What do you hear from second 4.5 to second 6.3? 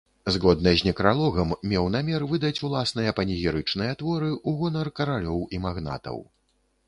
у гонар каралёў і магнатаў.